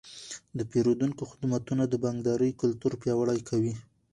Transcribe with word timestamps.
د 0.57 0.59
پیرودونکو 0.71 1.23
خدمتونه 1.31 1.83
د 1.87 1.93
بانکدارۍ 2.03 2.51
کلتور 2.61 2.91
پیاوړی 3.01 3.39
کوي. 3.49 3.73